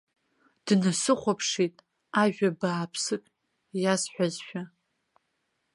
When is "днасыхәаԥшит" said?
0.65-1.75